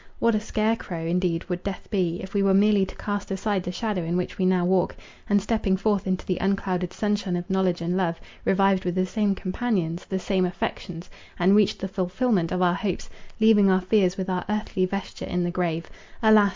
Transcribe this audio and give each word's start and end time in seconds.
What 0.17 0.33
a 0.33 0.39
scare 0.39 0.75
crow, 0.75 1.05
indeed, 1.05 1.43
would 1.47 1.61
death 1.61 1.87
be, 1.91 2.21
if 2.23 2.33
we 2.33 2.41
were 2.41 2.55
merely 2.55 2.87
to 2.87 2.95
cast 2.95 3.29
aside 3.29 3.61
the 3.61 3.71
shadow 3.71 4.01
in 4.01 4.17
which 4.17 4.39
we 4.39 4.47
now 4.47 4.65
walk, 4.65 4.95
and, 5.29 5.39
stepping 5.39 5.77
forth 5.77 6.07
into 6.07 6.25
the 6.25 6.39
unclouded 6.39 6.91
sunshine 6.91 7.35
of 7.35 7.47
knowledge 7.51 7.81
and 7.81 7.95
love, 7.95 8.19
revived 8.43 8.83
with 8.83 8.95
the 8.95 9.05
same 9.05 9.35
companions, 9.35 10.03
the 10.05 10.17
same 10.17 10.43
affections, 10.43 11.07
and 11.37 11.55
reached 11.55 11.77
the 11.77 11.87
fulfilment 11.87 12.51
of 12.51 12.63
our 12.63 12.73
hopes, 12.73 13.11
leaving 13.39 13.69
our 13.69 13.79
fears 13.81 14.17
with 14.17 14.27
our 14.27 14.43
earthly 14.49 14.87
vesture 14.87 15.25
in 15.25 15.43
the 15.43 15.51
grave. 15.51 15.85
Alas! 16.23 16.49